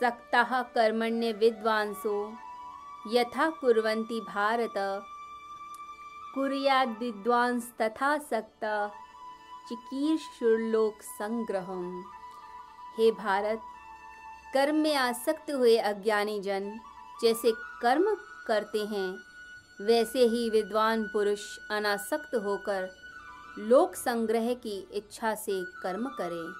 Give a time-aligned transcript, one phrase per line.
[0.00, 2.34] सक्ताः कर्मण्य विद्वांसो।
[3.12, 4.74] यथा कुर्वन्ति भारत।
[6.34, 8.88] कुर्याद विद्वांस तथा सक्ता।
[9.68, 12.04] चिकीर्षुर्लोक संग्रहम
[12.98, 13.60] हे भारत,
[14.54, 16.80] कर्म में आसक्त हुए अज्ञानी जन,
[17.22, 19.18] जैसे कर्म करते हैं,
[19.80, 22.88] वैसे ही विद्वान पुरुष अनासक्त होकर
[23.58, 26.54] लोक संग्रह की इच्छा से कर्म करें।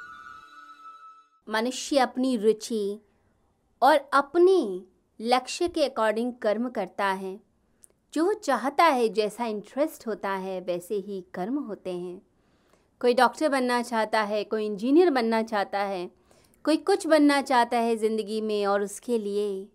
[1.52, 3.00] मनुष्य अपनी रुचि
[3.82, 4.82] और अपने
[5.20, 7.38] लक्ष्य के अकॉर्डिंग कर्म करता है।
[8.14, 12.20] जो चाहता है, जैसा इंटरेस्ट होता है, वैसे ही कर्म होते हैं।
[13.00, 16.10] कोई डॉक्टर बनना चाहता है, कोई इंजीनियर बनना चाहता है,
[16.64, 19.66] कोई कुछ बनना चाहता है ज़िंदगी में और उसके लिए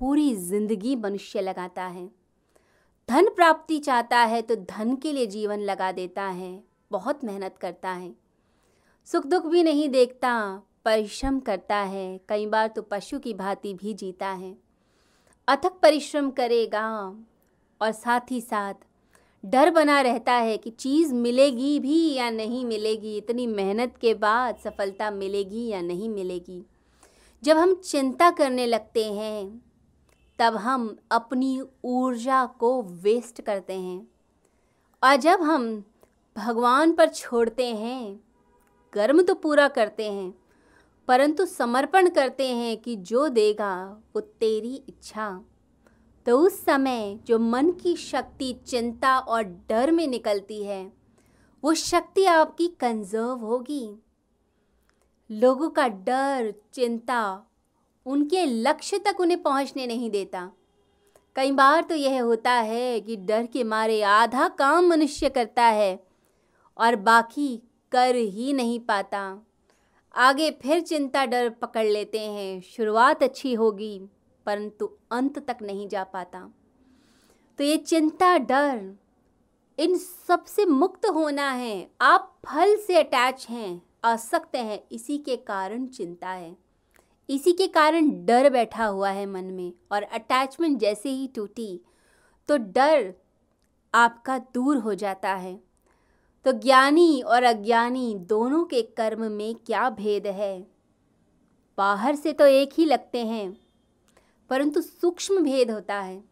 [0.00, 2.08] पूरी ज़िंदगी मनुष्य लगाता है।
[3.08, 7.90] धन प्राप्ति चाहता है तो धन के लिए जीवन लगा देता है, बहुत मेहनत करता
[7.90, 8.12] है।
[9.08, 10.32] सुख दुख भी नहीं देखता
[10.84, 14.56] परिश्रम करता है, कई बार तो पशु की भांति भी जीता है।
[15.48, 17.00] अथक परिश्रम करेगा
[17.82, 18.74] और साथ ही साथ
[19.44, 24.56] डर बना रहता है कि चीज़ मिलेगी भी या नहीं मिलेगी, इतनी मेहनत के बाद
[24.56, 26.64] सफलता मिलेगी या नहीं मिलेगी।
[27.42, 29.62] जब हम चिंता करने लगते हैं,
[30.38, 34.08] तब हम अपनी ऊर्जा को वेस्ट करते हैं।
[35.04, 35.84] और जब हम
[36.36, 38.20] भगवान पर छोड़ते हैं,
[38.92, 40.34] कर्म तो पूरा करते हैं
[41.08, 45.44] परंतु समर्पण करते हैं कि जो देगा, वो तेरी इच्छा।
[46.26, 50.92] तो उस समय जो मन की शक्ति, चिंता और डर में निकलती है,
[51.64, 53.94] वो शक्ति आपकी कंजर्व होगी।
[55.30, 57.46] लोगों का डर, चिंता
[58.06, 60.50] उनके लक्ष्य तक उन्हें पहुँचने नहीं देता।
[61.36, 66.04] कई बार तो यह होता है कि डर के मारे आधा काम मनुष्य करता है
[66.76, 69.46] और बाकी कर ही नहीं पाता।
[70.14, 74.00] आगे फिर चिंता डर पकड़ लेते हैं। शुरुआत अच्छी होगी,
[74.46, 76.50] परंतु अंत तक नहीं जा पाता।
[77.58, 78.98] तो ये चिंता, डर,
[79.78, 85.86] इन सबसे मुक्त होना है। आप फल से अटैच हैं, आसक्त हैं। इसी के कारण
[85.86, 86.56] चिंता है।
[87.28, 91.80] इसी के कारण डर बैठा हुआ है मन में, और अटैचमेंट जैसे ही टूटी
[92.48, 93.14] तो डर
[93.94, 95.69] आपका दूर हो जाता है।
[96.44, 100.66] तो ज्ञानी और अज्ञानी दोनों के कर्म में क्या भेद है?
[101.78, 103.60] बाहर से तो एक ही लगते हैं,
[104.50, 106.24] परंतु सूक्ष्म भेद होता है।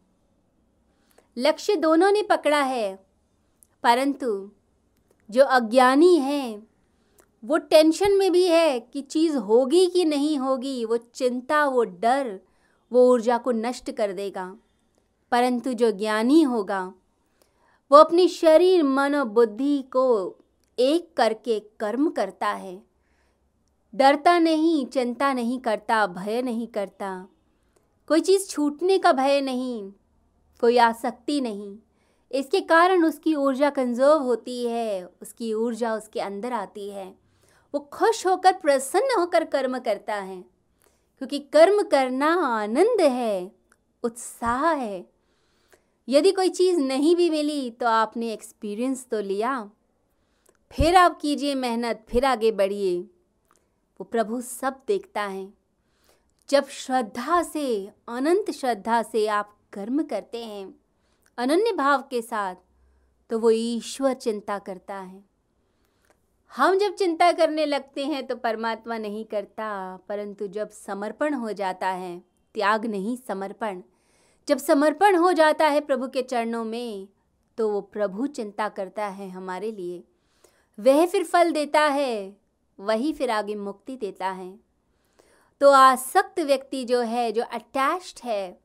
[1.38, 3.06] लक्ष्य दोनों ने पकड़ा है,
[3.82, 4.50] परंतु
[5.30, 6.66] जो अज्ञानी हैं,
[7.44, 12.40] वो टेंशन में भी है कि चीज़ होगी कि नहीं होगी, वो चिंता, वो डर,
[12.92, 14.56] वो ऊर्जा को नष्ट कर देगा।
[15.32, 16.92] परंतु जो ज्ञानी होगा
[17.90, 20.36] वो अपनी शरीर, मन और बुद्धि को
[20.78, 22.82] एक करके कर्म करता है।
[23.94, 27.28] डरता नहीं, चिंता नहीं करता, भय नहीं करता।
[28.08, 29.92] कोई चीज़ छूटने का भय नहीं,
[30.60, 31.78] कोई आसक्ति नहीं।
[32.32, 37.18] इसके कारण उसकी ऊर्जा कंजर्व होती है, उसकी ऊर्जा उसके अंदर आती है।
[37.74, 40.44] वो खुश होकर, प्रसन्न होकर कर्म करता है।
[41.18, 43.52] क्योंकि कर्म करना आनंद है,
[44.02, 45.17] उत्साह है।
[46.08, 49.70] यदि कोई चीज़ नहीं भी मिली तो आपने एक्सपीरियंस तो लिया।
[50.72, 55.52] फिर आप कीजिए मेहनत, फिर आगे बढ़िए। वो प्रभु सब देखता है।
[56.48, 60.74] जब श्रद्धा से, अनंत श्रद्धा से आप कर्म करते हैं,
[61.38, 62.54] अनन्य भाव के साथ
[63.30, 65.22] तो वो ईश्वर चिंता करता है।
[66.52, 71.88] हम जब चिंता करने लगते हैं तो परमात्मा नहीं करता, परंतु जब समर्पण हो जाता
[71.88, 72.22] है,
[72.54, 73.82] त्याग नहीं, समर्पण
[74.48, 77.08] जब समर्पण हो जाता है प्रभु के चरणों में
[77.58, 80.04] तो वो प्रभु चिंता करता है हमारे लिए।
[80.80, 82.36] वह फिर फल देता है,
[82.80, 84.60] वही फिर आगे मुक्ति देता है।
[85.60, 88.60] तो आसक्त व्यक्ति जो है, जो अटैच्ड है,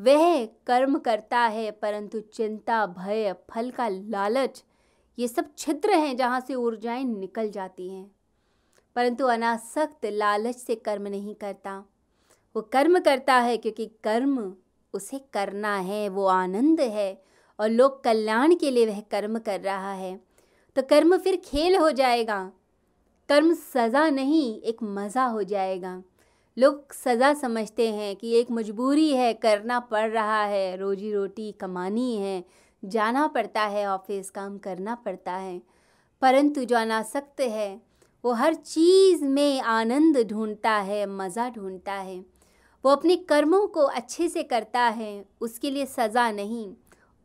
[0.00, 4.64] वह कर्म करता है, परंतु चिंता, भय, फल का लालच,
[5.18, 8.10] ये सब छिद्र हैं जहाँ से ऊर्जाएँ निकल जाती हैं।
[8.96, 11.84] परंतु अनासक्त लालच से कर्म नहीं करता।
[12.56, 14.56] वो कर्म करता है क्योंकि कर्म
[14.94, 17.22] उसे करना है, वो आनंद है
[17.60, 20.20] और लोक कल्याण के लिए वह कर्म कर रहा है।
[20.76, 22.52] तो कर्म फिर खेल हो जाएगा।
[23.28, 26.02] कर्म सज़ा नहीं, एक मज़ा हो जाएगा।
[26.58, 32.16] लोग सज़ा समझते हैं कि एक मजबूरी है, करना पड़ रहा है, रोजी रोटी कमानी
[32.16, 32.44] है,
[32.84, 35.62] जाना पड़ता है, ऑफ़िस काम करना पड़ता है।
[36.22, 37.82] परंतु जो अनासक्त है,
[38.24, 42.39] वो हर चीज़ में आनंद ढूंढता है, मज़ा ढूंढता है।
[42.84, 46.74] वो अपने कर्मों को अच्छे से करता है, उसके लिए सज़ा नहीं।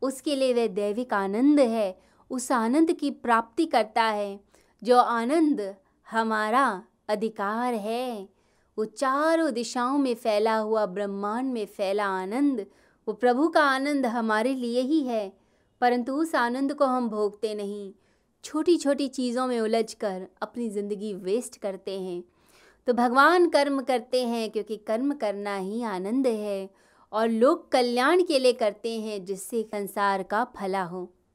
[0.01, 1.99] उसके लिए वह दैविक आनंद है,
[2.29, 4.39] उस आनंद की प्राप्ति करता है,
[4.83, 5.75] जो आनंद
[6.11, 8.29] हमारा अधिकार है।
[8.77, 12.65] वो चारों दिशाओं में फैला हुआ, ब्रह्मांड में फैला आनंद,
[13.07, 15.37] वो प्रभु का आनंद हमारे लिए ही है।
[15.81, 17.93] परंतु उस आनंद को हम भोगते नहीं।
[18.43, 22.23] छोटी छोटी चीज़ों में उलझ कर अपनी ज़िंदगी वेस्ट करते हैं।
[22.87, 26.69] तो भगवान कर्म करते हैं क्योंकि कर्म करना ही आनंद है
[27.11, 31.14] और लोग कल्याण के लिए करते हैं जिससे संसार का फला हो।